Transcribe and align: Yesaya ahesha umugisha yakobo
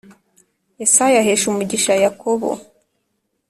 Yesaya 0.81 1.17
ahesha 1.21 1.45
umugisha 1.49 1.93
yakobo 2.03 2.49